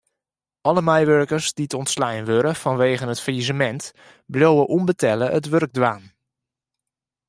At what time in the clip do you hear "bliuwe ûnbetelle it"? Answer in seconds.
4.31-5.49